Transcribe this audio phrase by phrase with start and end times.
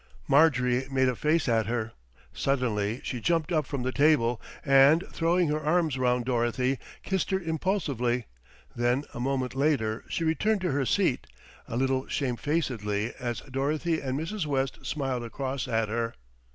[0.27, 1.91] Marjorie made a face at her.
[2.33, 7.39] Suddenly she jumped up from the table, and throwing her arms round Dorothy, kissed her
[7.39, 8.25] impulsively,
[8.75, 11.27] then a moment later she returned to her seat,
[11.67, 14.47] a little shamefacedly as Dorothy and Mrs.
[14.47, 16.15] West smiled across at her.